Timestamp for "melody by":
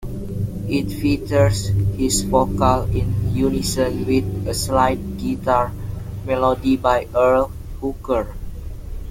6.25-7.05